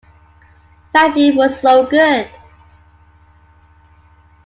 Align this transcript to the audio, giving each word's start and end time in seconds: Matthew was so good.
Matthew 0.95 1.35
was 1.35 1.61
so 1.61 1.85
good. 1.85 2.27